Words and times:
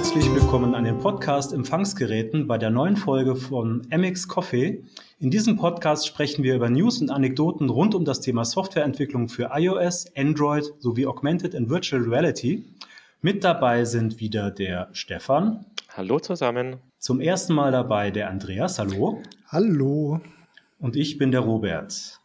Herzlich 0.00 0.34
willkommen 0.34 0.74
an 0.74 0.84
den 0.84 0.98
Podcast-Empfangsgeräten 0.98 2.46
bei 2.46 2.56
der 2.56 2.70
neuen 2.70 2.96
Folge 2.96 3.36
von 3.36 3.86
MX 3.90 4.28
Coffee. 4.28 4.82
In 5.18 5.30
diesem 5.30 5.58
Podcast 5.58 6.06
sprechen 6.06 6.42
wir 6.42 6.54
über 6.54 6.70
News 6.70 7.02
und 7.02 7.10
Anekdoten 7.10 7.68
rund 7.68 7.94
um 7.94 8.06
das 8.06 8.22
Thema 8.22 8.46
Softwareentwicklung 8.46 9.28
für 9.28 9.50
iOS, 9.52 10.06
Android 10.16 10.64
sowie 10.78 11.06
Augmented 11.06 11.54
and 11.54 11.68
Virtual 11.68 12.02
Reality. 12.02 12.64
Mit 13.20 13.44
dabei 13.44 13.84
sind 13.84 14.20
wieder 14.20 14.50
der 14.50 14.88
Stefan. 14.92 15.66
Hallo 15.90 16.18
zusammen. 16.18 16.76
Zum 16.98 17.20
ersten 17.20 17.52
Mal 17.52 17.70
dabei 17.70 18.10
der 18.10 18.30
Andreas. 18.30 18.78
Hallo. 18.78 19.22
Hallo. 19.48 20.22
Und 20.78 20.96
ich 20.96 21.18
bin 21.18 21.30
der 21.30 21.40
Robert. 21.40 22.18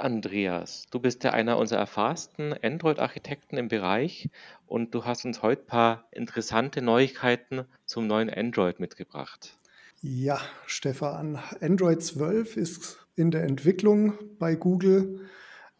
Andreas, 0.00 0.86
du 0.90 0.98
bist 0.98 1.24
ja 1.24 1.30
einer 1.30 1.58
unserer 1.58 1.80
erfahrensten 1.80 2.54
Android-Architekten 2.62 3.56
im 3.56 3.68
Bereich 3.68 4.30
und 4.66 4.94
du 4.94 5.04
hast 5.04 5.24
uns 5.24 5.42
heute 5.42 5.62
ein 5.62 5.66
paar 5.66 6.08
interessante 6.12 6.82
Neuigkeiten 6.82 7.64
zum 7.86 8.06
neuen 8.06 8.30
Android 8.30 8.80
mitgebracht. 8.80 9.56
Ja, 10.02 10.40
Stefan, 10.66 11.38
Android 11.60 12.02
12 12.02 12.56
ist 12.56 13.06
in 13.16 13.30
der 13.30 13.44
Entwicklung 13.44 14.14
bei 14.38 14.54
Google. 14.54 15.20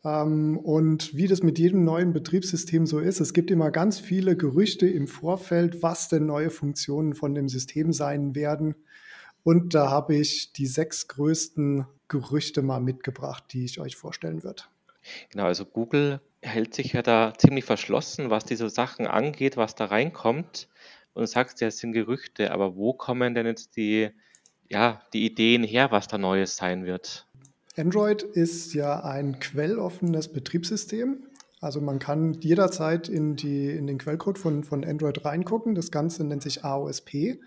Ähm, 0.05 0.59
und 0.59 1.15
wie 1.16 1.27
das 1.27 1.43
mit 1.43 1.59
jedem 1.59 1.84
neuen 1.84 2.12
Betriebssystem 2.12 2.87
so 2.87 2.98
ist, 2.98 3.21
es 3.21 3.32
gibt 3.32 3.51
immer 3.51 3.71
ganz 3.71 3.98
viele 3.98 4.37
Gerüchte 4.37 4.87
im 4.87 5.09
Vorfeld, 5.09 5.82
was 5.82 6.09
denn 6.09 6.27
neue 6.27 6.51
Funktionen 6.51 7.15
von 7.15 7.34
dem 7.34 7.48
System 7.48 7.93
sein 7.93 8.34
werden. 8.34 8.74
Und 9.43 9.74
da 9.74 9.91
habe 9.91 10.16
ich 10.16 10.52
die 10.52 10.66
sechs 10.66 11.09
größten 11.09 11.87
Gerüchte 12.10 12.60
mal 12.60 12.80
mitgebracht, 12.80 13.45
die 13.52 13.64
ich 13.64 13.80
euch 13.80 13.96
vorstellen 13.96 14.42
würde. 14.42 14.64
Genau, 15.30 15.45
also 15.45 15.64
Google 15.64 16.21
hält 16.43 16.74
sich 16.74 16.93
ja 16.93 17.01
da 17.01 17.32
ziemlich 17.38 17.65
verschlossen, 17.65 18.29
was 18.29 18.45
diese 18.45 18.68
Sachen 18.68 19.07
angeht, 19.07 19.57
was 19.57 19.74
da 19.74 19.87
reinkommt. 19.87 20.68
Und 21.15 21.23
du 21.23 21.26
sagst 21.26 21.60
ja, 21.60 21.68
es 21.68 21.79
sind 21.79 21.93
Gerüchte, 21.93 22.51
aber 22.51 22.76
wo 22.76 22.93
kommen 22.93 23.35
denn 23.35 23.46
jetzt 23.46 23.76
die, 23.76 24.10
ja, 24.68 25.01
die 25.12 25.24
Ideen 25.24 25.62
her, 25.62 25.90
was 25.90 26.09
da 26.09 26.18
Neues 26.18 26.57
sein 26.57 26.85
wird? 26.85 27.26
Android 27.76 28.23
ist 28.23 28.74
ja 28.74 29.02
ein 29.04 29.38
quelloffenes 29.38 30.29
Betriebssystem. 30.29 31.26
Also 31.60 31.80
man 31.80 31.98
kann 31.98 32.35
jederzeit 32.35 33.09
in, 33.09 33.37
die, 33.37 33.70
in 33.70 33.87
den 33.87 33.98
Quellcode 33.98 34.38
von, 34.38 34.65
von 34.65 34.85
Android 34.85 35.24
reingucken. 35.24 35.74
Das 35.74 35.90
Ganze 35.90 36.24
nennt 36.24 36.42
sich 36.42 36.65
AOSP, 36.65 37.38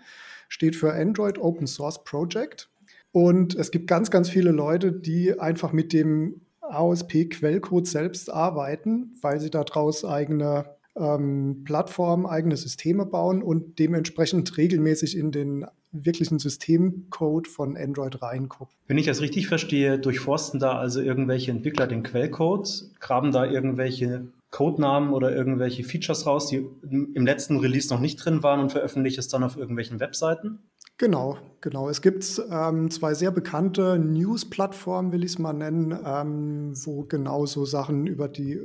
steht 0.48 0.76
für 0.76 0.94
Android 0.94 1.38
Open 1.38 1.66
Source 1.66 2.02
Project. 2.04 2.70
Und 3.14 3.54
es 3.54 3.70
gibt 3.70 3.86
ganz, 3.86 4.10
ganz 4.10 4.28
viele 4.28 4.50
Leute, 4.50 4.90
die 4.90 5.38
einfach 5.38 5.72
mit 5.72 5.92
dem 5.92 6.40
AOSP-Quellcode 6.62 7.86
selbst 7.86 8.28
arbeiten, 8.28 9.14
weil 9.22 9.38
sie 9.38 9.50
daraus 9.50 10.04
eigene 10.04 10.64
ähm, 10.96 11.62
Plattformen, 11.64 12.26
eigene 12.26 12.56
Systeme 12.56 13.06
bauen 13.06 13.40
und 13.40 13.78
dementsprechend 13.78 14.56
regelmäßig 14.56 15.16
in 15.16 15.30
den 15.30 15.64
wirklichen 15.92 16.40
Systemcode 16.40 17.46
von 17.46 17.76
Android 17.76 18.20
reingucken. 18.20 18.74
Wenn 18.88 18.98
ich 18.98 19.06
das 19.06 19.20
richtig 19.20 19.46
verstehe, 19.46 19.96
durchforsten 19.96 20.58
da 20.58 20.76
also 20.76 21.00
irgendwelche 21.00 21.52
Entwickler 21.52 21.86
den 21.86 22.02
Quellcode, 22.02 22.68
graben 22.98 23.30
da 23.30 23.46
irgendwelche 23.46 24.26
Codenamen 24.50 25.12
oder 25.12 25.34
irgendwelche 25.34 25.84
Features 25.84 26.26
raus, 26.26 26.48
die 26.48 26.66
im 26.82 27.26
letzten 27.26 27.58
Release 27.58 27.92
noch 27.92 28.00
nicht 28.00 28.16
drin 28.16 28.42
waren 28.42 28.58
und 28.60 28.72
veröffentlichen 28.72 29.20
es 29.20 29.28
dann 29.28 29.44
auf 29.44 29.56
irgendwelchen 29.56 30.00
Webseiten? 30.00 30.60
Genau, 30.96 31.38
genau. 31.60 31.88
Es 31.88 32.02
gibt 32.02 32.40
ähm, 32.50 32.90
zwei 32.90 33.14
sehr 33.14 33.32
bekannte 33.32 33.98
News-Plattformen, 33.98 35.10
will 35.10 35.24
ich 35.24 35.32
es 35.32 35.38
mal 35.38 35.52
nennen, 35.52 35.98
ähm, 36.04 36.72
wo 36.84 37.04
genau 37.04 37.46
so 37.46 37.64
Sachen 37.64 38.06
über 38.06 38.28
die 38.28 38.60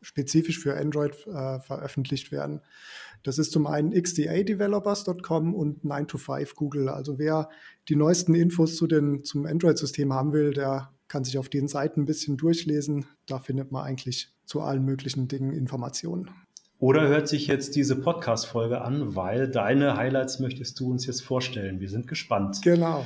spezifisch 0.00 0.58
für 0.58 0.76
Android 0.76 1.26
äh, 1.26 1.58
veröffentlicht 1.60 2.32
werden. 2.32 2.60
Das 3.24 3.38
ist 3.38 3.52
zum 3.52 3.66
einen 3.66 3.90
xdadevelopers.com 3.90 5.54
und 5.54 5.84
9to5 5.84 6.54
Google. 6.54 6.88
Also 6.88 7.18
wer 7.18 7.48
die 7.88 7.96
neuesten 7.96 8.34
Infos 8.34 8.76
zu 8.76 8.86
den, 8.86 9.24
zum 9.24 9.46
Android-System 9.46 10.12
haben 10.12 10.32
will, 10.32 10.52
der 10.52 10.92
kann 11.08 11.24
sich 11.24 11.38
auf 11.38 11.48
den 11.48 11.68
Seiten 11.68 12.02
ein 12.02 12.06
bisschen 12.06 12.36
durchlesen. 12.36 13.06
Da 13.26 13.38
findet 13.38 13.72
man 13.72 13.84
eigentlich 13.84 14.32
zu 14.44 14.60
allen 14.60 14.84
möglichen 14.84 15.28
Dingen 15.28 15.52
Informationen. 15.52 16.30
Oder 16.78 17.08
hört 17.08 17.26
sich 17.26 17.46
jetzt 17.46 17.74
diese 17.74 17.96
Podcast-Folge 17.96 18.82
an, 18.82 19.16
weil 19.16 19.48
deine 19.48 19.96
Highlights 19.96 20.40
möchtest 20.40 20.78
du 20.78 20.90
uns 20.90 21.06
jetzt 21.06 21.22
vorstellen. 21.22 21.80
Wir 21.80 21.88
sind 21.88 22.06
gespannt. 22.06 22.60
Genau. 22.62 23.04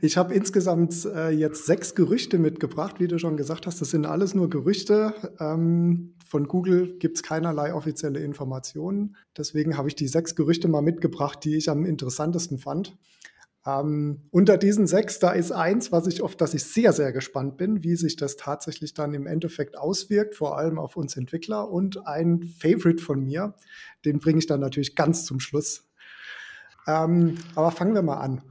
Ich 0.00 0.16
habe 0.16 0.34
insgesamt 0.34 1.04
äh, 1.04 1.30
jetzt 1.30 1.66
sechs 1.66 1.94
Gerüchte 1.94 2.38
mitgebracht, 2.38 3.00
wie 3.00 3.08
du 3.08 3.18
schon 3.18 3.36
gesagt 3.36 3.66
hast. 3.66 3.80
Das 3.80 3.90
sind 3.90 4.06
alles 4.06 4.34
nur 4.34 4.48
Gerüchte. 4.48 5.14
Ähm, 5.40 6.14
von 6.24 6.46
Google 6.46 6.96
gibt 6.98 7.16
es 7.16 7.22
keinerlei 7.22 7.74
offizielle 7.74 8.20
Informationen. 8.20 9.16
Deswegen 9.36 9.76
habe 9.76 9.88
ich 9.88 9.96
die 9.96 10.06
sechs 10.06 10.36
Gerüchte 10.36 10.68
mal 10.68 10.82
mitgebracht, 10.82 11.40
die 11.42 11.56
ich 11.56 11.70
am 11.70 11.84
interessantesten 11.84 12.58
fand. 12.58 12.96
Ähm, 13.66 14.22
unter 14.30 14.58
diesen 14.58 14.86
sechs, 14.86 15.18
da 15.18 15.32
ist 15.32 15.50
eins, 15.50 15.90
was 15.90 16.06
ich 16.06 16.22
auf 16.22 16.36
das 16.36 16.54
ich 16.54 16.64
sehr, 16.64 16.92
sehr 16.92 17.12
gespannt 17.12 17.56
bin, 17.56 17.82
wie 17.82 17.96
sich 17.96 18.16
das 18.16 18.36
tatsächlich 18.36 18.94
dann 18.94 19.12
im 19.12 19.26
Endeffekt 19.26 19.76
auswirkt, 19.76 20.36
vor 20.36 20.56
allem 20.56 20.78
auf 20.78 20.96
uns 20.96 21.16
Entwickler. 21.16 21.68
Und 21.68 22.06
ein 22.06 22.44
Favorite 22.44 23.02
von 23.02 23.24
mir, 23.24 23.54
den 24.04 24.20
bringe 24.20 24.38
ich 24.38 24.46
dann 24.46 24.60
natürlich 24.60 24.94
ganz 24.94 25.24
zum 25.24 25.40
Schluss. 25.40 25.88
Ähm, 26.86 27.38
aber 27.56 27.72
fangen 27.72 27.94
wir 27.94 28.02
mal 28.02 28.20
an. 28.20 28.42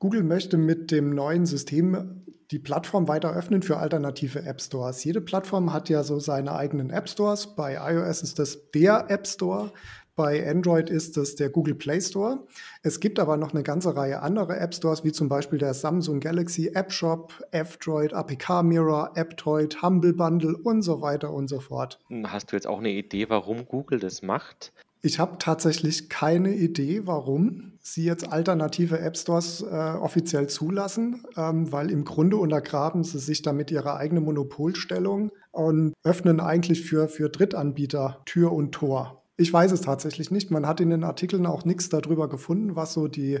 Google 0.00 0.24
möchte 0.24 0.56
mit 0.58 0.90
dem 0.90 1.10
neuen 1.10 1.46
System 1.46 2.24
die 2.50 2.58
Plattform 2.58 3.08
weiter 3.08 3.34
öffnen 3.34 3.62
für 3.62 3.78
alternative 3.78 4.42
App 4.42 4.60
Stores. 4.60 5.02
Jede 5.04 5.20
Plattform 5.20 5.72
hat 5.72 5.88
ja 5.88 6.02
so 6.02 6.18
seine 6.18 6.54
eigenen 6.54 6.90
App 6.90 7.08
Stores. 7.08 7.54
Bei 7.54 7.74
iOS 7.92 8.22
ist 8.22 8.38
das 8.38 8.70
der 8.72 9.06
App 9.08 9.26
Store. 9.26 9.70
Bei 10.16 10.48
Android 10.48 10.90
ist 10.90 11.16
es 11.16 11.34
der 11.34 11.50
Google 11.50 11.74
Play 11.74 12.00
Store. 12.00 12.46
Es 12.82 13.00
gibt 13.00 13.18
aber 13.18 13.36
noch 13.36 13.52
eine 13.52 13.64
ganze 13.64 13.96
Reihe 13.96 14.22
anderer 14.22 14.60
App 14.60 14.72
Stores, 14.72 15.02
wie 15.02 15.10
zum 15.10 15.28
Beispiel 15.28 15.58
der 15.58 15.74
Samsung 15.74 16.20
Galaxy 16.20 16.68
App 16.74 16.92
Shop, 16.92 17.32
F-Droid, 17.50 18.12
APK 18.12 18.62
Mirror, 18.62 19.16
AppToid, 19.16 19.82
Humble 19.82 20.12
Bundle 20.12 20.56
und 20.56 20.82
so 20.82 21.00
weiter 21.00 21.32
und 21.32 21.48
so 21.48 21.58
fort. 21.58 21.98
Hast 22.24 22.52
du 22.52 22.56
jetzt 22.56 22.68
auch 22.68 22.78
eine 22.78 22.90
Idee, 22.90 23.28
warum 23.28 23.66
Google 23.66 23.98
das 23.98 24.22
macht? 24.22 24.72
Ich 25.02 25.18
habe 25.18 25.36
tatsächlich 25.38 26.08
keine 26.08 26.54
Idee, 26.54 27.02
warum 27.06 27.72
sie 27.80 28.04
jetzt 28.04 28.32
alternative 28.32 29.00
App 29.00 29.18
Stores 29.18 29.62
äh, 29.62 29.74
offiziell 29.74 30.46
zulassen, 30.48 31.24
ähm, 31.36 31.70
weil 31.72 31.90
im 31.90 32.04
Grunde 32.04 32.36
untergraben 32.36 33.02
sie 33.02 33.18
sich 33.18 33.42
damit 33.42 33.70
ihre 33.70 33.96
eigene 33.96 34.20
Monopolstellung 34.20 35.30
und 35.50 35.92
öffnen 36.04 36.40
eigentlich 36.40 36.82
für, 36.82 37.08
für 37.08 37.28
Drittanbieter 37.28 38.22
Tür 38.24 38.52
und 38.52 38.72
Tor. 38.72 39.23
Ich 39.36 39.52
weiß 39.52 39.72
es 39.72 39.80
tatsächlich 39.80 40.30
nicht. 40.30 40.50
Man 40.50 40.66
hat 40.66 40.80
in 40.80 40.90
den 40.90 41.02
Artikeln 41.02 41.46
auch 41.46 41.64
nichts 41.64 41.88
darüber 41.88 42.28
gefunden, 42.28 42.76
was 42.76 42.92
so 42.92 43.08
die 43.08 43.40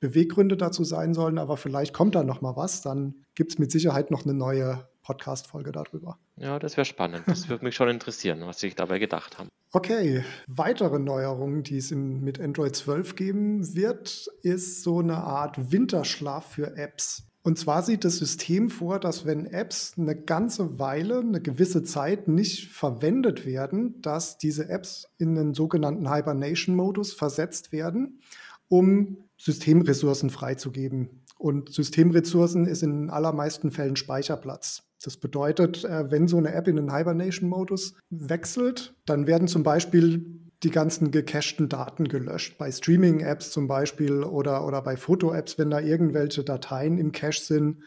Beweggründe 0.00 0.56
dazu 0.56 0.84
sein 0.84 1.12
sollen. 1.12 1.38
Aber 1.38 1.56
vielleicht 1.56 1.92
kommt 1.92 2.14
da 2.14 2.24
noch 2.24 2.40
mal 2.40 2.56
was. 2.56 2.80
Dann 2.80 3.24
gibt 3.34 3.52
es 3.52 3.58
mit 3.58 3.70
Sicherheit 3.70 4.10
noch 4.10 4.24
eine 4.24 4.34
neue 4.34 4.88
Podcast-Folge 5.02 5.70
darüber. 5.70 6.18
Ja, 6.36 6.58
das 6.58 6.76
wäre 6.76 6.86
spannend. 6.86 7.24
Das 7.26 7.48
würde 7.50 7.64
mich 7.64 7.74
schon 7.74 7.90
interessieren, 7.90 8.40
was 8.46 8.58
sie 8.58 8.68
sich 8.68 8.74
dabei 8.74 8.98
gedacht 8.98 9.38
haben. 9.38 9.50
Okay, 9.72 10.24
weitere 10.46 10.98
Neuerungen, 10.98 11.62
die 11.62 11.76
es 11.76 11.90
mit 11.90 12.40
Android 12.40 12.74
12 12.74 13.16
geben 13.16 13.74
wird, 13.74 14.28
ist 14.42 14.82
so 14.82 15.00
eine 15.00 15.18
Art 15.18 15.72
Winterschlaf 15.72 16.52
für 16.52 16.76
Apps. 16.76 17.24
Und 17.46 17.58
zwar 17.58 17.82
sieht 17.82 18.06
das 18.06 18.16
System 18.16 18.70
vor, 18.70 18.98
dass 18.98 19.26
wenn 19.26 19.44
Apps 19.44 19.92
eine 19.98 20.16
ganze 20.16 20.78
Weile, 20.78 21.18
eine 21.18 21.42
gewisse 21.42 21.82
Zeit 21.82 22.26
nicht 22.26 22.70
verwendet 22.70 23.44
werden, 23.44 24.00
dass 24.00 24.38
diese 24.38 24.70
Apps 24.70 25.08
in 25.18 25.34
den 25.34 25.52
sogenannten 25.52 26.10
Hibernation-Modus 26.10 27.12
versetzt 27.12 27.70
werden, 27.70 28.20
um 28.68 29.18
Systemressourcen 29.36 30.30
freizugeben. 30.30 31.22
Und 31.36 31.70
Systemressourcen 31.70 32.66
ist 32.66 32.82
in 32.82 33.10
allermeisten 33.10 33.70
Fällen 33.70 33.96
Speicherplatz. 33.96 34.84
Das 35.02 35.18
bedeutet, 35.18 35.84
äh, 35.84 36.10
wenn 36.10 36.28
so 36.28 36.38
eine 36.38 36.54
App 36.54 36.66
in 36.66 36.76
den 36.76 36.96
Hibernation-Modus 36.96 37.94
wechselt, 38.08 38.94
dann 39.04 39.26
werden 39.26 39.48
zum 39.48 39.62
Beispiel 39.62 40.43
die 40.64 40.70
ganzen 40.70 41.10
gecachten 41.10 41.68
Daten 41.68 42.08
gelöscht. 42.08 42.58
Bei 42.58 42.70
Streaming-Apps 42.70 43.50
zum 43.50 43.68
Beispiel 43.68 44.22
oder, 44.22 44.66
oder 44.66 44.82
bei 44.82 44.96
Foto-Apps, 44.96 45.58
wenn 45.58 45.70
da 45.70 45.80
irgendwelche 45.80 46.42
Dateien 46.42 46.98
im 46.98 47.12
Cache 47.12 47.40
sind, 47.40 47.82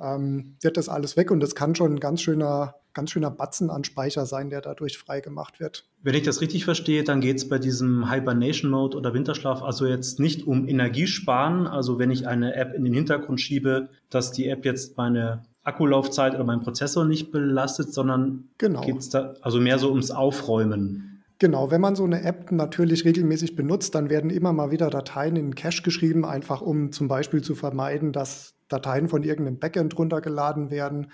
ähm, 0.00 0.56
wird 0.60 0.76
das 0.76 0.88
alles 0.88 1.16
weg 1.16 1.30
und 1.30 1.40
das 1.40 1.54
kann 1.54 1.74
schon 1.74 1.94
ein 1.94 2.00
ganz 2.00 2.22
schöner, 2.22 2.76
ganz 2.94 3.10
schöner 3.10 3.30
Batzen 3.30 3.70
an 3.70 3.84
Speicher 3.84 4.26
sein, 4.26 4.50
der 4.50 4.60
dadurch 4.60 4.98
freigemacht 4.98 5.60
wird. 5.60 5.84
Wenn 6.02 6.14
ich 6.14 6.22
das 6.22 6.40
richtig 6.40 6.64
verstehe, 6.64 7.04
dann 7.04 7.20
geht 7.20 7.36
es 7.36 7.48
bei 7.48 7.58
diesem 7.58 8.10
Hibernation-Mode 8.10 8.96
oder 8.96 9.14
Winterschlaf 9.14 9.62
also 9.62 9.86
jetzt 9.86 10.18
nicht 10.18 10.46
um 10.46 10.66
Energiesparen, 10.66 11.66
also 11.66 11.98
wenn 11.98 12.10
ich 12.10 12.26
eine 12.26 12.54
App 12.54 12.74
in 12.74 12.84
den 12.84 12.94
Hintergrund 12.94 13.40
schiebe, 13.40 13.88
dass 14.10 14.32
die 14.32 14.48
App 14.48 14.64
jetzt 14.64 14.96
meine 14.96 15.42
Akkulaufzeit 15.64 16.34
oder 16.34 16.44
meinen 16.44 16.62
Prozessor 16.62 17.04
nicht 17.04 17.30
belastet, 17.30 17.92
sondern 17.92 18.48
genau. 18.58 18.80
geht 18.80 18.98
es 18.98 19.10
da 19.10 19.34
also 19.42 19.60
mehr 19.60 19.78
so 19.78 19.90
ums 19.90 20.10
Aufräumen. 20.10 21.11
Genau, 21.42 21.72
wenn 21.72 21.80
man 21.80 21.96
so 21.96 22.04
eine 22.04 22.22
App 22.22 22.52
natürlich 22.52 23.04
regelmäßig 23.04 23.56
benutzt, 23.56 23.96
dann 23.96 24.10
werden 24.10 24.30
immer 24.30 24.52
mal 24.52 24.70
wieder 24.70 24.90
Dateien 24.90 25.34
in 25.34 25.56
Cache 25.56 25.82
geschrieben, 25.82 26.24
einfach 26.24 26.60
um 26.62 26.92
zum 26.92 27.08
Beispiel 27.08 27.42
zu 27.42 27.56
vermeiden, 27.56 28.12
dass 28.12 28.54
Dateien 28.68 29.08
von 29.08 29.24
irgendeinem 29.24 29.58
Backend 29.58 29.98
runtergeladen 29.98 30.70
werden. 30.70 31.10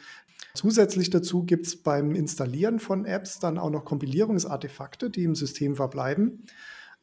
Zusätzlich 0.53 1.09
dazu 1.09 1.45
gibt 1.47 1.67
es 1.67 1.83
beim 1.83 2.15
Installieren 2.15 2.79
von 2.79 3.07
Apps 3.07 3.39
dann 3.39 3.57
auch 3.57 3.71
noch 3.71 3.87
Kompilierungsartefakte, 3.87 5.09
die 5.09 5.25
im 5.25 5.35
System 5.35 5.77
verbleiben. 5.77 6.45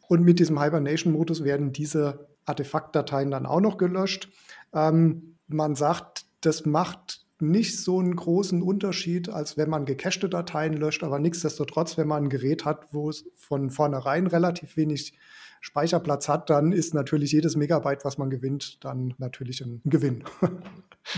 Und 0.08 0.22
mit 0.22 0.38
diesem 0.38 0.62
Hibernation-Modus 0.62 1.44
werden 1.44 1.72
diese 1.72 2.28
Artefaktdateien 2.46 3.32
dann 3.32 3.48
auch 3.48 3.60
noch 3.60 3.78
gelöscht. 3.78 4.30
Ähm, 4.72 5.36
man 5.48 5.74
sagt, 5.74 6.28
das 6.42 6.68
macht 6.68 7.25
nicht 7.40 7.80
so 7.80 8.00
einen 8.00 8.16
großen 8.16 8.62
Unterschied, 8.62 9.30
als 9.30 9.58
wenn 9.58 9.70
man 9.70 9.86
gecachte 9.86 10.30
Dateien 10.30 10.74
löscht, 10.74 11.04
aber 11.04 11.20
nichtsdestotrotz, 11.20 11.98
wenn 11.98 12.08
man 12.08 12.26
ein 12.26 12.30
Gerät 12.30 12.66
hat, 12.66 12.94
wo 12.94 13.10
es 13.10 13.26
von 13.36 13.70
vornherein 13.70 14.28
relativ 14.28 14.78
wenig 14.78 15.14
Speicherplatz 15.62 16.30
hat, 16.30 16.50
dann 16.50 16.72
ist 16.72 16.94
natürlich 16.94 17.32
jedes 17.32 17.56
Megabyte, 17.56 18.06
was 18.06 18.18
man 18.18 18.30
gewinnt, 18.30 18.84
dann 18.84 19.14
natürlich 19.18 19.62
ein 19.62 19.82
Gewinn. 19.86 20.24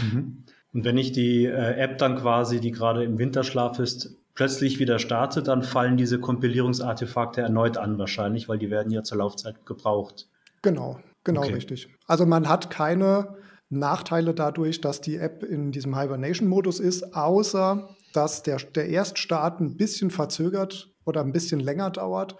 Mhm. 0.04 0.44
Und 0.74 0.84
wenn 0.84 0.98
ich 0.98 1.14
die 1.14 1.46
äh, 1.46 1.80
App 1.80 1.98
dann 1.98 2.18
quasi, 2.18 2.60
die 2.60 2.72
gerade 2.72 3.06
im 3.06 3.18
Winterschlaf 3.18 3.80
ist, 3.80 4.18
plötzlich 4.36 4.80
wieder 4.80 5.00
starte, 5.00 5.42
dann 5.42 5.64
fallen 5.64 5.98
diese 5.98 6.20
Kompilierungsartefakte 6.20 7.40
erneut 7.40 7.78
an 7.78 7.98
wahrscheinlich, 7.98 8.50
weil 8.50 8.58
die 8.58 8.70
werden 8.70 8.92
ja 8.92 9.02
zur 9.02 9.20
Laufzeit 9.20 9.66
gebraucht. 9.66 10.28
Genau, 10.62 11.00
genau 11.24 11.44
okay. 11.44 11.54
richtig. 11.54 11.88
Also 12.06 12.26
man 12.26 12.50
hat 12.50 12.70
keine 12.70 13.38
Nachteile 13.70 14.34
dadurch, 14.34 14.82
dass 14.82 15.02
die 15.02 15.18
App 15.18 15.44
in 15.44 15.72
diesem 15.72 15.98
Hibernation-Modus 16.00 16.80
ist, 16.80 17.16
außer 17.16 17.90
dass 18.14 18.44
der, 18.44 18.58
der 18.58 18.88
Erststart 18.88 19.60
ein 19.60 19.76
bisschen 19.76 20.10
verzögert 20.10 20.94
oder 21.06 21.22
ein 21.22 21.34
bisschen 21.34 21.60
länger 21.60 21.90
dauert 21.90 22.38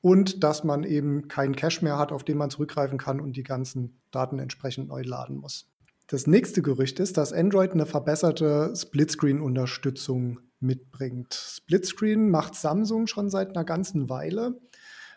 und 0.00 0.44
dass 0.44 0.62
man 0.62 0.84
eben 0.84 1.26
keinen 1.28 1.56
Cache 1.56 1.84
mehr 1.84 1.98
hat, 1.98 2.12
auf 2.12 2.22
den 2.22 2.38
man 2.38 2.50
zurückgreifen 2.50 2.98
kann 2.98 3.20
und 3.20 3.36
die 3.36 3.42
ganzen 3.42 4.00
Daten 4.10 4.38
entsprechend 4.38 4.88
neu 4.88 5.02
laden 5.02 5.36
muss. 5.36 5.66
Das 6.06 6.26
nächste 6.26 6.62
Gerücht 6.62 7.00
ist, 7.00 7.16
dass 7.16 7.32
Android 7.32 7.72
eine 7.72 7.84
verbesserte 7.84 8.72
Splitscreen-Unterstützung 8.74 10.40
mitbringt. 10.60 11.34
Splitscreen 11.34 12.30
macht 12.30 12.54
Samsung 12.54 13.06
schon 13.06 13.28
seit 13.28 13.50
einer 13.50 13.64
ganzen 13.64 14.08
Weile. 14.08 14.58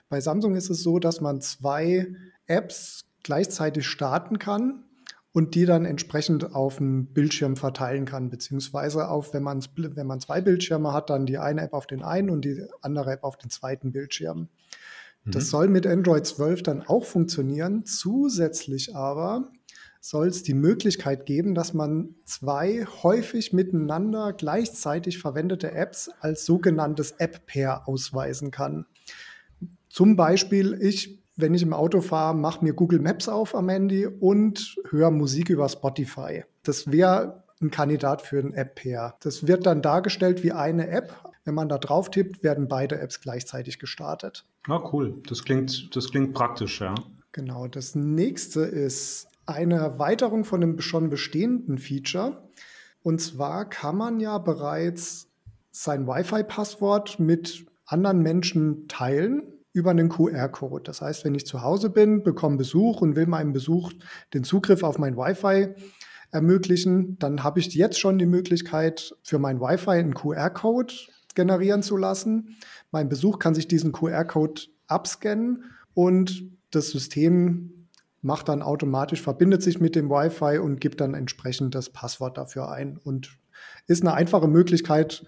Bei 0.09 0.19
Samsung 0.19 0.55
ist 0.55 0.69
es 0.69 0.83
so, 0.83 0.99
dass 0.99 1.21
man 1.21 1.39
zwei 1.39 2.13
Apps 2.47 3.05
gleichzeitig 3.23 3.87
starten 3.87 4.39
kann 4.39 4.83
und 5.33 5.55
die 5.55 5.65
dann 5.65 5.85
entsprechend 5.85 6.53
auf 6.53 6.77
dem 6.77 7.07
Bildschirm 7.07 7.55
verteilen 7.55 8.05
kann, 8.05 8.29
beziehungsweise 8.29 9.07
auf, 9.07 9.33
wenn 9.33 9.43
man, 9.43 9.63
wenn 9.75 10.07
man 10.07 10.19
zwei 10.19 10.41
Bildschirme 10.41 10.93
hat, 10.93 11.09
dann 11.09 11.25
die 11.25 11.37
eine 11.37 11.61
App 11.61 11.73
auf 11.73 11.87
den 11.87 12.03
einen 12.03 12.29
und 12.29 12.43
die 12.43 12.65
andere 12.81 13.11
App 13.13 13.23
auf 13.23 13.37
den 13.37 13.49
zweiten 13.49 13.91
Bildschirm. 13.91 14.49
Mhm. 15.23 15.31
Das 15.31 15.49
soll 15.49 15.69
mit 15.69 15.87
Android 15.87 16.25
12 16.25 16.63
dann 16.63 16.81
auch 16.81 17.05
funktionieren. 17.05 17.85
Zusätzlich 17.85 18.95
aber 18.95 19.49
soll 20.01 20.27
es 20.27 20.43
die 20.43 20.55
Möglichkeit 20.55 21.25
geben, 21.25 21.53
dass 21.53 21.73
man 21.73 22.15
zwei 22.25 22.85
häufig 23.03 23.53
miteinander 23.53 24.33
gleichzeitig 24.33 25.19
verwendete 25.19 25.71
Apps 25.71 26.09
als 26.19 26.45
sogenanntes 26.45 27.11
App-Pair 27.11 27.87
ausweisen 27.87 28.51
kann. 28.51 28.87
Zum 29.89 30.15
Beispiel, 30.15 30.77
ich 30.81 31.20
wenn 31.41 31.53
ich 31.53 31.63
im 31.63 31.73
Auto 31.73 32.01
fahre, 32.01 32.35
mache 32.35 32.63
mir 32.63 32.73
Google 32.73 32.99
Maps 32.99 33.27
auf 33.27 33.55
am 33.55 33.69
Handy 33.69 34.05
und 34.05 34.75
höre 34.89 35.11
Musik 35.11 35.49
über 35.49 35.67
Spotify. 35.67 36.43
Das 36.63 36.91
wäre 36.91 37.43
ein 37.61 37.71
Kandidat 37.71 38.21
für 38.21 38.39
ein 38.39 38.53
App-Pair. 38.53 39.15
Das 39.21 39.47
wird 39.47 39.65
dann 39.65 39.81
dargestellt 39.81 40.43
wie 40.43 40.51
eine 40.51 40.87
App. 40.89 41.13
Wenn 41.43 41.55
man 41.55 41.69
da 41.69 41.77
drauf 41.77 42.11
tippt, 42.11 42.43
werden 42.43 42.67
beide 42.67 42.99
Apps 42.99 43.21
gleichzeitig 43.21 43.79
gestartet. 43.79 44.45
Ah, 44.67 44.89
cool. 44.91 45.21
Das 45.27 45.43
klingt, 45.43 45.95
das 45.95 46.11
klingt 46.11 46.33
praktisch, 46.33 46.81
ja. 46.81 46.95
Genau. 47.31 47.67
Das 47.67 47.95
nächste 47.95 48.61
ist 48.61 49.27
eine 49.45 49.75
Erweiterung 49.75 50.43
von 50.43 50.61
einem 50.61 50.81
schon 50.81 51.09
bestehenden 51.09 51.77
Feature. 51.77 52.49
Und 53.03 53.21
zwar 53.21 53.67
kann 53.69 53.97
man 53.97 54.19
ja 54.19 54.37
bereits 54.37 55.27
sein 55.71 56.07
Wi-Fi-Passwort 56.07 57.19
mit 57.19 57.65
anderen 57.85 58.19
Menschen 58.19 58.87
teilen 58.87 59.43
über 59.73 59.91
einen 59.91 60.09
QR-Code. 60.09 60.83
Das 60.83 61.01
heißt, 61.01 61.23
wenn 61.23 61.35
ich 61.35 61.45
zu 61.45 61.61
Hause 61.61 61.89
bin, 61.89 62.23
bekomme 62.23 62.57
Besuch 62.57 63.01
und 63.01 63.15
will 63.15 63.25
meinem 63.25 63.53
Besuch 63.53 63.91
den 64.33 64.43
Zugriff 64.43 64.83
auf 64.83 64.97
mein 64.97 65.15
Wi-Fi 65.15 65.75
ermöglichen, 66.31 67.17
dann 67.19 67.43
habe 67.43 67.59
ich 67.59 67.73
jetzt 67.73 67.99
schon 67.99 68.17
die 68.17 68.25
Möglichkeit, 68.25 69.15
für 69.23 69.39
mein 69.39 69.59
Wi-Fi 69.59 69.91
einen 69.91 70.13
QR-Code 70.13 70.93
generieren 71.35 71.83
zu 71.83 71.97
lassen. 71.97 72.57
Mein 72.91 73.09
Besuch 73.09 73.39
kann 73.39 73.55
sich 73.55 73.67
diesen 73.67 73.91
QR-Code 73.91 74.61
abscannen 74.87 75.63
und 75.93 76.51
das 76.71 76.89
System 76.89 77.87
macht 78.21 78.49
dann 78.49 78.61
automatisch, 78.61 79.21
verbindet 79.21 79.63
sich 79.63 79.79
mit 79.79 79.95
dem 79.95 80.09
Wi-Fi 80.09 80.59
und 80.59 80.79
gibt 80.79 81.01
dann 81.01 81.13
entsprechend 81.13 81.75
das 81.75 81.89
Passwort 81.89 82.37
dafür 82.37 82.69
ein 82.69 82.97
und 82.97 83.37
ist 83.87 84.03
eine 84.03 84.13
einfache 84.13 84.47
Möglichkeit, 84.47 85.25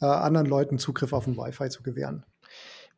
äh, 0.00 0.06
anderen 0.06 0.46
Leuten 0.46 0.78
Zugriff 0.78 1.12
auf 1.12 1.26
ein 1.26 1.36
Wi-Fi 1.36 1.68
zu 1.68 1.82
gewähren. 1.82 2.24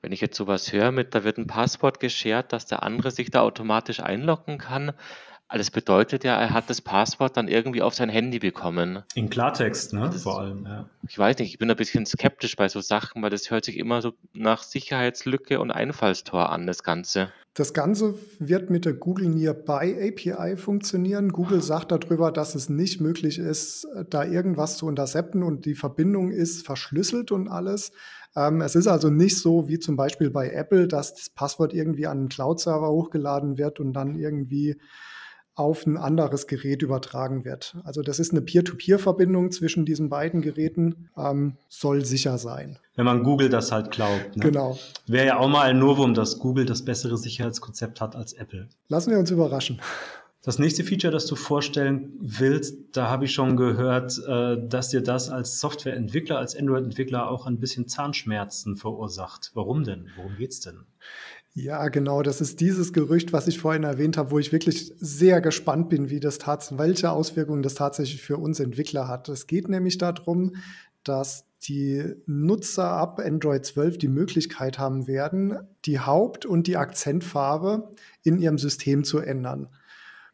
Wenn 0.05 0.13
ich 0.13 0.21
jetzt 0.21 0.37
sowas 0.37 0.71
höre 0.71 0.93
mit, 0.93 1.15
da 1.15 1.25
wird 1.25 1.39
ein 1.39 1.47
Passwort 1.47 1.99
geshared, 1.99 2.53
dass 2.53 2.67
der 2.67 2.83
andere 2.83 3.11
sich 3.11 3.31
da 3.31 3.41
automatisch 3.41 4.01
einloggen 4.01 4.59
kann, 4.59 4.93
das 5.49 5.71
bedeutet 5.71 6.25
ja, 6.25 6.39
er 6.39 6.51
hat 6.51 6.69
das 6.69 6.83
Passwort 6.83 7.39
dann 7.39 7.49
irgendwie 7.49 7.81
auf 7.81 7.95
sein 7.95 8.11
Handy 8.11 8.39
bekommen. 8.39 9.03
In 9.15 9.31
Klartext, 9.31 9.95
ne? 9.95 10.11
Das, 10.13 10.25
Vor 10.25 10.41
allem, 10.41 10.67
ja. 10.67 10.91
Ich 11.09 11.19
weiß 11.19 11.39
nicht, 11.39 11.49
ich 11.53 11.59
bin 11.59 11.71
ein 11.71 11.77
bisschen 11.77 12.05
skeptisch 12.05 12.55
bei 12.55 12.69
so 12.69 12.83
Sachen, 12.83 13.23
weil 13.23 13.31
das 13.31 13.51
hört 13.51 13.65
sich 13.65 13.79
immer 13.79 14.03
so 14.03 14.13
nach 14.35 14.63
Sicherheitslücke 14.63 15.59
und 15.59 15.71
Einfallstor 15.71 16.51
an, 16.51 16.67
das 16.67 16.83
Ganze. 16.83 17.31
Das 17.55 17.73
Ganze 17.73 18.17
wird 18.41 18.69
mit 18.69 18.85
der 18.85 18.95
Google 18.95 19.29
Nearby 19.29 20.11
API 20.35 20.57
funktionieren. 20.57 21.31
Google 21.31 21.63
sagt 21.63 21.93
darüber, 21.93 22.31
dass 22.31 22.55
es 22.55 22.69
nicht 22.69 23.01
möglich 23.01 23.39
ist, 23.39 23.87
da 24.11 24.25
irgendwas 24.25 24.77
zu 24.77 24.87
intercepten 24.89 25.43
und 25.43 25.65
die 25.65 25.75
Verbindung 25.75 26.31
ist 26.31 26.67
verschlüsselt 26.67 27.31
und 27.33 27.49
alles. 27.49 27.93
Ähm, 28.37 28.61
es 28.61 28.75
ist 28.75 28.87
also 28.87 29.11
nicht 29.11 29.39
so 29.39 29.69
wie 29.69 29.79
zum 29.79 29.97
Beispiel 29.97 30.31
bei 30.31 30.51
Apple, 30.51 30.89
dass 30.89 31.15
das 31.15 31.31
Passwort 31.31 31.73
irgendwie 31.73 32.07
an 32.07 32.19
einen 32.19 32.29
Cloud-Server 32.29 32.89
hochgeladen 32.89 33.59
wird 33.59 33.81
und 33.81 33.93
dann 33.93 34.17
irgendwie 34.17 34.77
auf 35.57 35.87
ein 35.87 35.97
anderes 35.97 36.49
Gerät 36.49 36.83
übertragen 36.83 37.45
wird. 37.45 37.77
Also 37.85 38.03
das 38.03 38.19
ist 38.19 38.33
eine 38.33 38.41
Peer-to-Peer-Verbindung 38.41 39.53
zwischen 39.53 39.85
diesen 39.85 40.09
beiden 40.09 40.43
Geräten, 40.43 41.11
ähm, 41.17 41.57
soll 41.69 42.05
sicher 42.05 42.39
sein. 42.39 42.79
Wenn 42.97 43.05
man 43.05 43.23
Google 43.23 43.49
das 43.49 43.71
halt 43.71 43.93
glaubt. 43.93 44.37
Ne? 44.37 44.43
Genau. 44.43 44.77
Wäre 45.07 45.27
ja 45.27 45.39
auch 45.39 45.49
mal 45.49 45.63
ein 45.63 45.79
Novum, 45.79 46.15
dass 46.15 46.41
Google 46.41 46.67
das 46.67 46.85
bessere 46.85 47.17
Sicherheitskonzept 47.17 48.01
hat 48.01 48.17
als 48.17 48.33
Apple. 48.33 48.69
Lassen 48.89 49.13
wir 49.13 49.19
uns 49.19 49.31
überraschen. 49.31 49.81
Das 50.45 50.59
nächste 50.59 50.85
Feature, 50.85 51.11
das 51.11 51.25
du 51.25 51.37
vorstellen 51.37 52.13
willst, 52.21 52.77
da 52.93 53.09
habe 53.09 53.25
ich 53.25 53.33
schon 53.33 53.57
gehört, 53.57 54.21
äh, 54.29 54.59
dass 54.69 54.91
dir 54.91 55.01
das 55.01 55.31
als 55.31 55.59
Softwareentwickler, 55.59 56.37
als 56.37 56.55
Android-Entwickler 56.55 57.31
auch 57.31 57.47
ein 57.47 57.59
bisschen 57.59 57.89
Zahnschmerzen 57.89 58.77
verursacht. 58.77 59.53
Warum 59.55 59.85
denn? 59.85 60.11
Worum 60.17 60.37
geht's 60.37 60.61
denn? 60.61 60.81
Ja, 61.55 61.89
genau. 61.89 62.23
Das 62.23 62.43
ist 62.43 62.61
dieses 62.61 62.93
Gerücht, 62.93 63.33
was 63.33 63.49
ich 63.49 63.59
vorhin 63.59 63.85
erwähnt 63.85 64.19
habe, 64.19 64.33
wo 64.33 64.39
ich 64.39 64.53
wirklich 64.53 64.93
sehr 64.99 65.41
gespannt 65.41 65.89
bin, 65.89 66.11
wie 66.11 66.21
das 66.21 66.37
tatsächlich, 66.37 66.79
welche 66.79 67.11
Auswirkungen 67.11 67.63
das 67.63 67.75
tatsächlich 67.75 68.21
für 68.21 68.37
uns 68.37 68.61
Entwickler 68.61 69.09
hat. 69.09 69.31
Es 69.31 69.47
geht 69.47 69.71
nämlich 69.71 69.97
darum, 69.97 70.57
dass 71.05 71.47
die 71.63 72.05
Nutzer 72.27 72.91
ab 72.91 73.19
Android 73.19 73.65
12 73.65 73.97
die 73.97 74.09
Möglichkeit 74.09 74.79
haben 74.79 75.07
werden, 75.07 75.57
die 75.87 76.01
Haupt- 76.01 76.45
und 76.45 76.67
die 76.67 76.77
Akzentfarbe 76.77 77.89
in 78.23 78.39
ihrem 78.39 78.59
System 78.59 79.05
zu 79.05 79.21
ändern. 79.21 79.69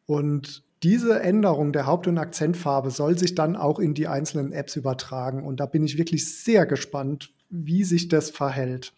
Und 0.06 0.64
diese 0.82 1.20
Änderung 1.20 1.72
der 1.72 1.86
Haupt- 1.86 2.06
und 2.06 2.18
Akzentfarbe 2.18 2.90
soll 2.90 3.18
sich 3.18 3.34
dann 3.34 3.56
auch 3.56 3.78
in 3.78 3.94
die 3.94 4.08
einzelnen 4.08 4.52
Apps 4.52 4.76
übertragen. 4.76 5.44
Und 5.44 5.60
da 5.60 5.66
bin 5.66 5.84
ich 5.84 5.98
wirklich 5.98 6.42
sehr 6.42 6.66
gespannt, 6.66 7.30
wie 7.50 7.84
sich 7.84 8.08
das 8.08 8.30
verhält. 8.30 8.94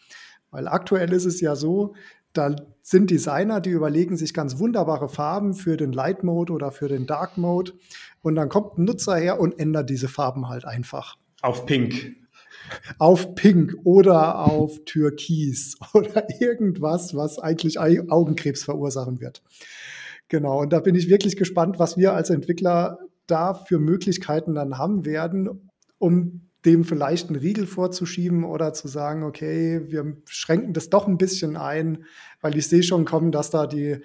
Weil 0.51 0.69
aktuell 0.69 1.13
ist 1.13 1.25
es 1.25 1.41
ja 1.41 1.57
so, 1.57 1.95
da 2.33 2.55
sind 2.83 3.11
Designer, 3.11 3.61
die 3.61 3.71
überlegen 3.71 4.17
sich 4.17 4.33
ganz 4.33 4.59
wunderbare 4.59 5.09
Farben 5.09 5.55
für 5.55 5.77
den 5.77 5.93
Light 5.93 6.25
Mode 6.25 6.53
oder 6.53 6.71
für 6.71 6.89
den 6.89 7.07
Dark 7.07 7.37
Mode. 7.37 7.73
Und 8.23 8.37
dann 8.37 8.49
kommt 8.49 8.79
ein 8.79 8.85
Nutzer 8.85 9.17
her 9.17 9.41
und 9.41 9.59
ändert 9.59 9.91
diese 9.91 10.09
Farben 10.09 10.49
halt 10.49 10.65
einfach. 10.65 11.17
Auf 11.43 11.67
Pink. 11.67 12.17
Auf 12.99 13.35
Pink 13.35 13.75
oder 13.85 14.39
auf 14.39 14.85
Türkis 14.85 15.77
oder 15.95 16.29
irgendwas, 16.41 17.15
was 17.15 17.39
eigentlich 17.39 17.81
Augenkrebs 17.81 18.65
verursachen 18.65 19.21
wird. 19.21 19.43
Genau, 20.33 20.62
und 20.62 20.73
da 20.73 20.81
bin 20.81 20.95
ich 20.95 21.11
wirklich 21.11 21.37
gespannt, 21.37 21.79
was 21.79 21.99
wir 21.99 22.15
als 22.15 22.31
Entwickler 22.31 23.01
da 23.27 23.53
für 23.53 23.79
Möglichkeiten 23.79 24.55
dann 24.55 24.79
haben 24.79 25.05
werden, 25.05 25.71
um 25.99 26.49
dem 26.65 26.85
vielleicht 26.85 27.29
einen 27.29 27.39
Riegel 27.39 27.67
vorzuschieben 27.67 28.43
oder 28.43 28.73
zu 28.73 28.89
sagen, 28.89 29.25
okay, 29.25 29.83
wir 29.91 30.17
schränken 30.25 30.73
das 30.73 30.89
doch 30.89 31.07
ein 31.07 31.19
bisschen 31.19 31.59
ein, 31.59 32.07
weil 32.41 32.57
ich 32.57 32.67
sehe 32.67 32.83
schon 32.83 33.05
kommen, 33.05 33.31
dass 33.31 33.51
da 33.51 33.67
die 33.67 33.99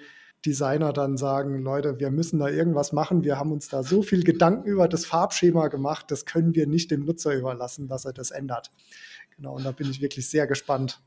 Designer 0.44 0.92
dann 0.92 1.16
sagen, 1.16 1.62
Leute, 1.62 1.98
wir 1.98 2.10
müssen 2.10 2.38
da 2.40 2.48
irgendwas 2.50 2.92
machen, 2.92 3.24
wir 3.24 3.38
haben 3.38 3.50
uns 3.50 3.68
da 3.68 3.82
so 3.82 4.02
viel 4.02 4.22
Gedanken 4.22 4.68
über 4.68 4.86
das 4.86 5.06
Farbschema 5.06 5.68
gemacht, 5.68 6.10
das 6.10 6.26
können 6.26 6.54
wir 6.54 6.66
nicht 6.66 6.90
dem 6.90 7.06
Nutzer 7.06 7.34
überlassen, 7.34 7.88
dass 7.88 8.04
er 8.04 8.12
das 8.12 8.32
ändert. 8.32 8.70
Genau, 9.34 9.56
und 9.56 9.64
da 9.64 9.70
bin 9.70 9.88
ich 9.88 10.02
wirklich 10.02 10.28
sehr 10.28 10.46
gespannt, 10.46 11.02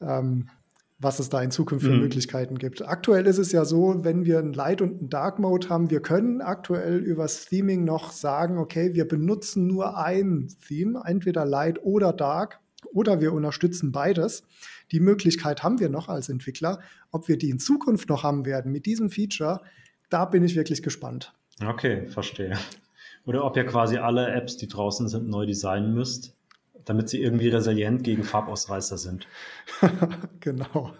ähm, 0.00 0.48
was 0.98 1.18
es 1.18 1.28
da 1.28 1.42
in 1.42 1.50
Zukunft 1.50 1.84
für 1.84 1.92
mhm. 1.92 2.00
Möglichkeiten 2.00 2.56
gibt. 2.56 2.86
Aktuell 2.86 3.26
ist 3.26 3.38
es 3.38 3.52
ja 3.52 3.64
so, 3.64 4.04
wenn 4.04 4.24
wir 4.24 4.38
einen 4.38 4.52
Light 4.52 4.80
und 4.80 4.98
einen 5.00 5.08
Dark 5.10 5.38
Mode 5.38 5.68
haben, 5.68 5.90
wir 5.90 6.00
können 6.00 6.40
aktuell 6.40 6.98
übers 6.98 7.46
Theming 7.46 7.84
noch 7.84 8.12
sagen, 8.12 8.58
okay, 8.58 8.94
wir 8.94 9.06
benutzen 9.06 9.66
nur 9.66 9.98
ein 9.98 10.48
Theme, 10.66 11.02
entweder 11.04 11.44
Light 11.44 11.82
oder 11.82 12.12
Dark 12.12 12.60
oder 12.92 13.20
wir 13.20 13.32
unterstützen 13.32 13.92
beides. 13.92 14.44
Die 14.92 15.00
Möglichkeit 15.00 15.62
haben 15.62 15.80
wir 15.80 15.88
noch 15.88 16.08
als 16.08 16.28
Entwickler. 16.28 16.80
Ob 17.10 17.28
wir 17.28 17.38
die 17.38 17.50
in 17.50 17.58
Zukunft 17.58 18.08
noch 18.08 18.22
haben 18.22 18.44
werden 18.44 18.70
mit 18.70 18.86
diesem 18.86 19.10
Feature, 19.10 19.60
da 20.10 20.24
bin 20.24 20.44
ich 20.44 20.54
wirklich 20.54 20.82
gespannt. 20.82 21.34
Okay, 21.64 22.06
verstehe. 22.06 22.56
Oder 23.26 23.44
ob 23.44 23.56
ihr 23.56 23.64
quasi 23.64 23.96
alle 23.96 24.28
Apps, 24.32 24.56
die 24.56 24.68
draußen 24.68 25.08
sind, 25.08 25.28
neu 25.28 25.46
designen 25.46 25.94
müsst, 25.94 26.36
damit 26.84 27.08
sie 27.08 27.20
irgendwie 27.20 27.48
resilient 27.48 28.04
gegen 28.04 28.24
Farbausreißer 28.24 28.98
sind. 28.98 29.26
genau. 30.40 30.92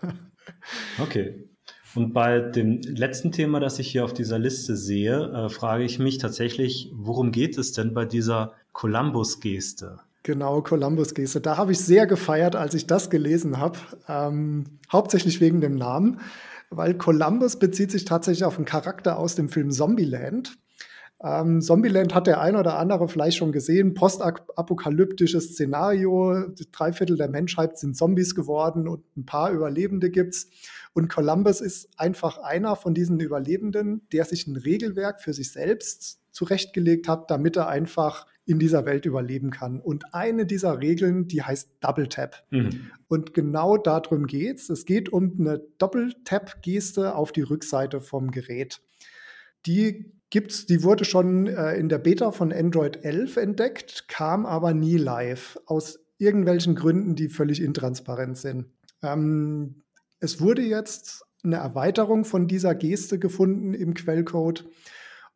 Okay. 1.00 1.48
Und 1.94 2.12
bei 2.12 2.40
dem 2.40 2.80
letzten 2.82 3.30
Thema, 3.30 3.60
das 3.60 3.78
ich 3.78 3.88
hier 3.88 4.04
auf 4.04 4.12
dieser 4.12 4.38
Liste 4.38 4.76
sehe, 4.76 5.30
äh, 5.30 5.48
frage 5.48 5.84
ich 5.84 5.98
mich 5.98 6.18
tatsächlich, 6.18 6.90
worum 6.94 7.30
geht 7.30 7.56
es 7.56 7.72
denn 7.72 7.94
bei 7.94 8.04
dieser 8.04 8.52
Columbus-Geste? 8.72 10.00
Genau, 10.24 10.62
Columbus-Geste. 10.62 11.40
Da 11.40 11.56
habe 11.56 11.72
ich 11.72 11.78
sehr 11.78 12.06
gefeiert, 12.06 12.56
als 12.56 12.74
ich 12.74 12.86
das 12.86 13.10
gelesen 13.10 13.58
habe. 13.58 13.78
Ähm, 14.08 14.78
hauptsächlich 14.90 15.40
wegen 15.40 15.60
dem 15.60 15.76
Namen, 15.76 16.20
weil 16.70 16.94
Columbus 16.94 17.58
bezieht 17.58 17.92
sich 17.92 18.04
tatsächlich 18.04 18.44
auf 18.44 18.56
einen 18.56 18.64
Charakter 18.64 19.18
aus 19.18 19.34
dem 19.34 19.48
Film 19.48 19.70
Zombieland. 19.70 20.56
Ähm, 21.24 21.62
Zombieland 21.62 22.14
hat 22.14 22.26
der 22.26 22.40
ein 22.40 22.54
oder 22.54 22.78
andere 22.78 23.08
vielleicht 23.08 23.38
schon 23.38 23.50
gesehen. 23.50 23.94
Postapokalyptisches 23.94 25.52
Szenario. 25.52 26.48
Drei 26.70 26.92
Viertel 26.92 27.16
der 27.16 27.30
Menschheit 27.30 27.78
sind 27.78 27.96
Zombies 27.96 28.34
geworden 28.34 28.86
und 28.86 29.04
ein 29.16 29.24
paar 29.24 29.50
Überlebende 29.50 30.10
gibt's. 30.10 30.50
Und 30.92 31.08
Columbus 31.08 31.62
ist 31.62 31.88
einfach 31.98 32.38
einer 32.38 32.76
von 32.76 32.92
diesen 32.92 33.18
Überlebenden, 33.20 34.02
der 34.12 34.26
sich 34.26 34.46
ein 34.46 34.56
Regelwerk 34.56 35.22
für 35.22 35.32
sich 35.32 35.50
selbst 35.50 36.20
zurechtgelegt 36.30 37.08
hat, 37.08 37.30
damit 37.30 37.56
er 37.56 37.68
einfach 37.68 38.26
in 38.44 38.58
dieser 38.58 38.84
Welt 38.84 39.06
überleben 39.06 39.50
kann. 39.50 39.80
Und 39.80 40.14
eine 40.14 40.44
dieser 40.44 40.78
Regeln, 40.80 41.26
die 41.26 41.42
heißt 41.42 41.70
Double 41.80 42.08
Tap. 42.08 42.44
Mhm. 42.50 42.90
Und 43.08 43.32
genau 43.32 43.78
darum 43.78 44.26
geht's. 44.26 44.68
Es 44.68 44.84
geht 44.84 45.08
um 45.08 45.36
eine 45.40 45.62
Double 45.78 46.12
Tap 46.24 46.60
Geste 46.60 47.14
auf 47.14 47.32
die 47.32 47.40
Rückseite 47.40 48.02
vom 48.02 48.30
Gerät. 48.30 48.82
Die 49.64 50.12
gibt's, 50.34 50.66
die 50.66 50.82
wurde 50.82 51.04
schon 51.04 51.46
äh, 51.46 51.76
in 51.76 51.88
der 51.88 51.98
Beta 51.98 52.32
von 52.32 52.52
Android 52.52 53.04
11 53.04 53.36
entdeckt, 53.36 54.08
kam 54.08 54.46
aber 54.46 54.74
nie 54.74 54.96
live 54.96 55.60
aus 55.66 56.00
irgendwelchen 56.18 56.74
Gründen, 56.74 57.14
die 57.14 57.28
völlig 57.28 57.62
intransparent 57.62 58.36
sind. 58.36 58.66
Ähm, 59.00 59.84
es 60.18 60.40
wurde 60.40 60.62
jetzt 60.62 61.24
eine 61.44 61.58
Erweiterung 61.58 62.24
von 62.24 62.48
dieser 62.48 62.74
Geste 62.74 63.20
gefunden 63.20 63.74
im 63.74 63.94
Quellcode. 63.94 64.68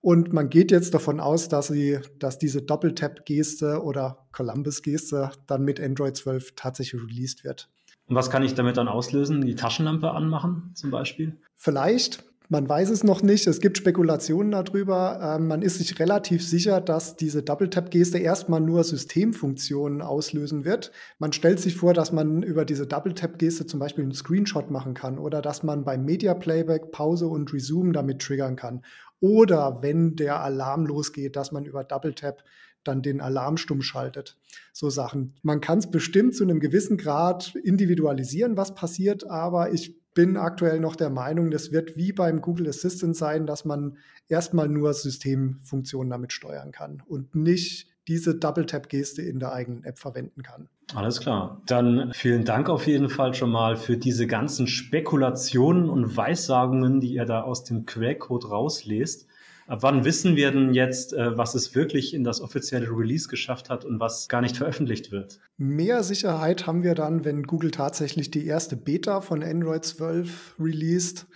Und 0.00 0.32
man 0.32 0.50
geht 0.50 0.72
jetzt 0.72 0.94
davon 0.94 1.20
aus, 1.20 1.48
dass, 1.48 1.68
sie, 1.68 2.00
dass 2.18 2.40
diese 2.40 2.62
Doppeltap-Geste 2.62 3.84
oder 3.84 4.26
Columbus-Geste 4.32 5.30
dann 5.46 5.62
mit 5.62 5.80
Android 5.80 6.16
12 6.16 6.56
tatsächlich 6.56 7.00
released 7.00 7.44
wird. 7.44 7.70
Und 8.08 8.16
was 8.16 8.30
kann 8.30 8.42
ich 8.42 8.54
damit 8.54 8.76
dann 8.76 8.88
auslösen? 8.88 9.42
Die 9.42 9.54
Taschenlampe 9.54 10.10
anmachen 10.10 10.72
zum 10.74 10.90
Beispiel? 10.90 11.38
Vielleicht. 11.54 12.24
Man 12.50 12.66
weiß 12.66 12.88
es 12.88 13.04
noch 13.04 13.22
nicht. 13.22 13.46
Es 13.46 13.60
gibt 13.60 13.76
Spekulationen 13.76 14.52
darüber. 14.52 15.36
Ähm, 15.36 15.48
man 15.48 15.60
ist 15.60 15.76
sich 15.76 15.98
relativ 16.00 16.42
sicher, 16.42 16.80
dass 16.80 17.14
diese 17.14 17.42
Double-Tap-Geste 17.42 18.16
erstmal 18.16 18.62
nur 18.62 18.84
Systemfunktionen 18.84 20.00
auslösen 20.00 20.64
wird. 20.64 20.90
Man 21.18 21.34
stellt 21.34 21.60
sich 21.60 21.76
vor, 21.76 21.92
dass 21.92 22.10
man 22.10 22.42
über 22.42 22.64
diese 22.64 22.86
Double-Tap-Geste 22.86 23.66
zum 23.66 23.80
Beispiel 23.80 24.04
einen 24.04 24.14
Screenshot 24.14 24.70
machen 24.70 24.94
kann 24.94 25.18
oder 25.18 25.42
dass 25.42 25.62
man 25.62 25.84
beim 25.84 26.06
Media-Playback 26.06 26.90
Pause 26.90 27.26
und 27.26 27.52
Resume 27.52 27.92
damit 27.92 28.22
triggern 28.22 28.56
kann. 28.56 28.82
Oder 29.20 29.82
wenn 29.82 30.16
der 30.16 30.40
Alarm 30.40 30.86
losgeht, 30.86 31.36
dass 31.36 31.52
man 31.52 31.66
über 31.66 31.84
Double-Tap 31.84 32.44
dann 32.82 33.02
den 33.02 33.20
Alarm 33.20 33.58
stumm 33.58 33.82
schaltet. 33.82 34.38
So 34.72 34.88
Sachen. 34.88 35.34
Man 35.42 35.60
kann 35.60 35.80
es 35.80 35.90
bestimmt 35.90 36.34
zu 36.34 36.44
einem 36.44 36.60
gewissen 36.60 36.96
Grad 36.96 37.54
individualisieren, 37.56 38.56
was 38.56 38.74
passiert, 38.74 39.28
aber 39.28 39.70
ich 39.72 39.98
bin 40.18 40.36
aktuell 40.36 40.80
noch 40.80 40.96
der 40.96 41.10
Meinung, 41.10 41.52
das 41.52 41.70
wird 41.70 41.96
wie 41.96 42.12
beim 42.12 42.40
Google 42.40 42.68
Assistant 42.68 43.14
sein, 43.14 43.46
dass 43.46 43.64
man 43.64 43.98
erstmal 44.28 44.68
nur 44.68 44.92
Systemfunktionen 44.92 46.10
damit 46.10 46.32
steuern 46.32 46.72
kann 46.72 47.04
und 47.06 47.36
nicht 47.36 47.86
diese 48.08 48.34
Double-Tap-Geste 48.34 49.22
in 49.22 49.38
der 49.38 49.52
eigenen 49.52 49.84
App 49.84 49.96
verwenden 49.96 50.42
kann. 50.42 50.68
Alles 50.92 51.20
klar. 51.20 51.62
Dann 51.66 52.10
vielen 52.14 52.44
Dank 52.44 52.68
auf 52.68 52.88
jeden 52.88 53.08
Fall 53.08 53.32
schon 53.32 53.50
mal 53.50 53.76
für 53.76 53.96
diese 53.96 54.26
ganzen 54.26 54.66
Spekulationen 54.66 55.88
und 55.88 56.16
Weissagungen, 56.16 56.98
die 56.98 57.12
ihr 57.12 57.24
da 57.24 57.42
aus 57.42 57.62
dem 57.62 57.86
Quellcode 57.86 58.50
rauslest. 58.50 59.28
Ab 59.68 59.82
wann 59.82 60.06
wissen 60.06 60.34
wir 60.34 60.50
denn 60.50 60.72
jetzt, 60.72 61.12
äh, 61.12 61.36
was 61.36 61.54
es 61.54 61.74
wirklich 61.74 62.14
in 62.14 62.24
das 62.24 62.40
offizielle 62.40 62.88
Release 62.88 63.28
geschafft 63.28 63.68
hat 63.68 63.84
und 63.84 64.00
was 64.00 64.26
gar 64.28 64.40
nicht 64.40 64.56
veröffentlicht 64.56 65.12
wird? 65.12 65.40
Mehr 65.58 66.02
Sicherheit 66.02 66.66
haben 66.66 66.82
wir 66.82 66.94
dann, 66.94 67.26
wenn 67.26 67.42
Google 67.42 67.70
tatsächlich 67.70 68.30
die 68.30 68.46
erste 68.46 68.78
Beta 68.78 69.20
von 69.20 69.42
Android 69.42 69.84
12 69.84 70.56
released. 70.58 71.26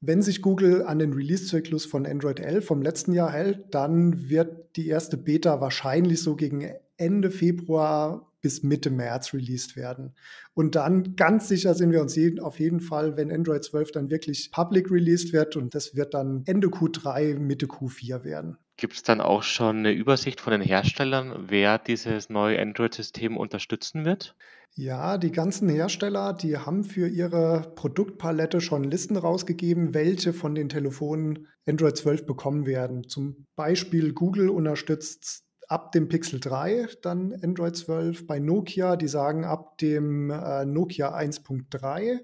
Wenn 0.00 0.22
sich 0.22 0.40
Google 0.40 0.82
an 0.82 0.98
den 0.98 1.12
Release-Zyklus 1.12 1.84
von 1.84 2.06
Android 2.06 2.40
11 2.40 2.64
vom 2.64 2.80
letzten 2.80 3.12
Jahr 3.12 3.30
hält, 3.30 3.74
dann 3.74 4.30
wird 4.30 4.76
die 4.76 4.88
erste 4.88 5.18
Beta 5.18 5.60
wahrscheinlich 5.60 6.22
so 6.22 6.36
gegen 6.36 6.66
Ende 6.96 7.30
Februar 7.30 8.32
bis 8.44 8.62
Mitte 8.62 8.90
März 8.90 9.32
released 9.32 9.74
werden. 9.74 10.14
Und 10.52 10.74
dann 10.74 11.16
ganz 11.16 11.48
sicher 11.48 11.72
sind 11.72 11.92
wir 11.92 12.02
uns 12.02 12.14
jeden, 12.14 12.40
auf 12.40 12.60
jeden 12.60 12.80
Fall, 12.80 13.16
wenn 13.16 13.32
Android 13.32 13.64
12 13.64 13.90
dann 13.92 14.10
wirklich 14.10 14.50
public 14.52 14.90
released 14.90 15.32
wird 15.32 15.56
und 15.56 15.74
das 15.74 15.96
wird 15.96 16.12
dann 16.12 16.42
Ende 16.44 16.68
Q3, 16.68 17.38
Mitte 17.38 17.64
Q4 17.64 18.22
werden. 18.22 18.58
Gibt 18.76 18.92
es 18.92 19.02
dann 19.02 19.22
auch 19.22 19.42
schon 19.42 19.78
eine 19.78 19.92
Übersicht 19.92 20.42
von 20.42 20.50
den 20.50 20.60
Herstellern, 20.60 21.46
wer 21.48 21.78
dieses 21.78 22.28
neue 22.28 22.60
Android-System 22.60 23.38
unterstützen 23.38 24.04
wird? 24.04 24.36
Ja, 24.76 25.16
die 25.16 25.32
ganzen 25.32 25.68
Hersteller, 25.70 26.34
die 26.34 26.58
haben 26.58 26.84
für 26.84 27.06
ihre 27.06 27.72
Produktpalette 27.76 28.60
schon 28.60 28.84
Listen 28.84 29.16
rausgegeben, 29.16 29.94
welche 29.94 30.34
von 30.34 30.54
den 30.54 30.68
Telefonen 30.68 31.46
Android 31.64 31.96
12 31.96 32.26
bekommen 32.26 32.66
werden. 32.66 33.08
Zum 33.08 33.46
Beispiel 33.56 34.12
Google 34.12 34.50
unterstützt 34.50 35.43
ab 35.68 35.92
dem 35.92 36.08
Pixel 36.08 36.40
3 36.40 36.88
dann 37.02 37.32
Android 37.42 37.76
12. 37.76 38.26
Bei 38.26 38.38
Nokia, 38.38 38.96
die 38.96 39.08
sagen 39.08 39.44
ab 39.44 39.78
dem 39.78 40.30
äh, 40.30 40.64
Nokia 40.64 41.16
1.3. 41.16 42.20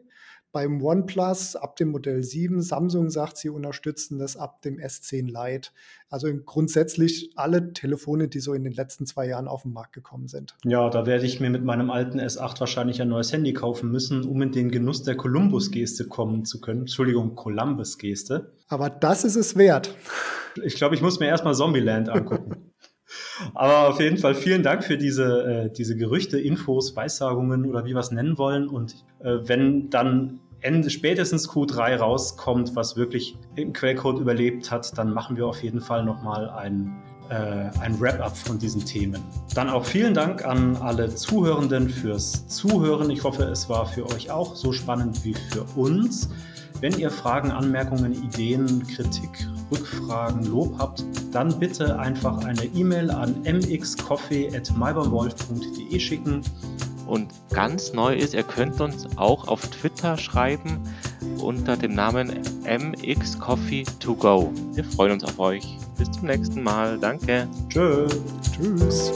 Beim 0.53 0.83
OnePlus 0.83 1.55
ab 1.55 1.77
dem 1.77 1.91
Modell 1.91 2.25
7. 2.25 2.61
Samsung 2.61 3.09
sagt, 3.09 3.37
sie 3.37 3.51
unterstützen 3.51 4.19
das 4.19 4.37
ab 4.37 4.63
dem 4.63 4.79
S10 4.79 5.27
Lite. 5.27 5.71
Also 6.09 6.29
grundsätzlich 6.45 7.31
alle 7.37 7.73
Telefone, 7.73 8.27
die 8.27 8.41
so 8.41 8.53
in 8.53 8.65
den 8.65 8.73
letzten 8.73 9.07
zwei 9.07 9.29
Jahren 9.29 9.47
auf 9.47 9.63
den 9.63 9.73
Markt 9.73 9.93
gekommen 9.93 10.27
sind. 10.27 10.57
Ja, 10.65 10.91
da 10.91 11.07
werde 11.07 11.25
ich 11.25 11.39
mir 11.39 11.51
mit 11.51 11.63
meinem 11.63 11.89
alten 11.93 12.19
S8 12.19 12.59
wahrscheinlich 12.59 13.01
ein 13.01 13.09
neues 13.09 13.33
Handy 13.33 13.53
kaufen 13.53 13.93
müssen, 13.93 14.25
um 14.25 14.43
in 14.43 14.51
den 14.51 14.73
Genuss 14.73 15.05
der 15.05 15.17
Columbus-Geste 15.17 16.09
kommen 16.09 16.45
zu 16.45 16.61
können. 16.61 16.81
Entschuldigung, 16.81 17.37
Columbus-Geste. 17.37 18.53
Aber 18.67 18.91
das 18.91 19.23
ist 19.23 19.37
es 19.37 19.55
wert. 19.55 19.95
Ich 20.65 20.75
glaube, 20.75 20.97
ich 20.97 21.03
muss 21.03 21.21
mir 21.21 21.27
erstmal 21.27 21.55
Zombieland 21.55 22.09
angucken. 22.09 22.57
Aber 23.55 23.89
auf 23.89 24.01
jeden 24.01 24.19
Fall 24.19 24.35
vielen 24.35 24.63
Dank 24.63 24.85
für 24.85 24.97
diese, 24.97 25.45
äh, 25.45 25.71
diese 25.73 25.97
Gerüchte, 25.97 26.39
Infos, 26.39 26.97
Weissagungen 26.97 27.67
oder 27.67 27.85
wie 27.85 27.91
wir 27.91 27.99
es 27.99 28.11
nennen 28.11 28.39
wollen. 28.39 28.69
Und 28.69 29.05
äh, 29.21 29.39
wenn 29.43 29.91
dann 29.91 30.41
Ende, 30.61 30.91
spätestens 30.91 31.49
Q3 31.49 31.97
rauskommt, 31.97 32.77
was 32.77 32.97
wirklich 32.97 33.37
im 33.57 33.73
Quellcode 33.73 34.21
überlebt 34.21 34.71
hat, 34.71 34.97
dann 34.99 35.13
machen 35.13 35.37
wir 35.37 35.47
auf 35.47 35.63
jeden 35.63 35.81
Fall 35.81 36.05
nochmal 36.05 36.51
ein, 36.51 36.93
äh, 37.20 37.20
ein 37.31 38.01
Wrap-up 38.01 38.37
von 38.37 38.59
diesen 38.59 38.85
Themen. 38.85 39.23
Dann 39.55 39.71
auch 39.71 39.85
vielen 39.85 40.15
Dank 40.15 40.45
an 40.45 40.77
alle 40.77 41.15
Zuhörenden 41.15 41.89
fürs 41.89 42.49
Zuhören. 42.49 43.09
Ich 43.11 43.23
hoffe, 43.23 43.45
es 43.45 43.69
war 43.69 43.87
für 43.87 44.05
euch 44.11 44.29
auch 44.31 44.57
so 44.57 44.73
spannend 44.73 45.25
wie 45.25 45.37
für 45.53 45.63
uns. 45.77 46.29
Wenn 46.81 46.99
ihr 46.99 47.11
Fragen, 47.11 47.51
Anmerkungen, 47.51 48.15
Ideen, 48.15 48.87
Kritik, 48.87 49.47
Rückfragen, 49.71 50.47
Lob 50.47 50.79
habt, 50.79 51.05
dann 51.31 51.59
bitte 51.59 51.99
einfach 51.99 52.43
eine 52.45 52.65
E-Mail 52.65 53.11
an 53.11 53.37
mxcoffee.myberwolf.de 53.45 56.01
schicken. 56.01 56.41
Und 57.07 57.29
ganz 57.53 57.93
neu 57.93 58.15
ist, 58.15 58.33
ihr 58.35 58.45
könnt 58.45 58.81
uns 58.81 59.07
auch 59.17 59.47
auf 59.47 59.69
Twitter 59.69 60.17
schreiben 60.17 60.81
unter 61.43 61.77
dem 61.77 61.95
Namen 61.95 62.31
mxcoffee2go. 62.65 64.51
Wir 64.75 64.85
freuen 64.85 65.13
uns 65.13 65.25
auf 65.25 65.39
euch. 65.39 65.77
Bis 65.99 66.11
zum 66.11 66.27
nächsten 66.27 66.63
Mal. 66.63 66.99
Danke. 66.99 67.49
Tschö. 67.69 68.07
Tschüss. 68.53 69.13